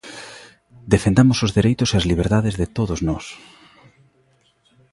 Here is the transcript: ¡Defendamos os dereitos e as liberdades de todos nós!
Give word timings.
¡Defendamos 0.93 1.37
os 1.45 1.53
dereitos 1.57 1.89
e 1.91 1.95
as 1.99 2.07
liberdades 2.11 2.55
de 2.61 2.67
todos 2.77 2.99
nós! 3.09 3.25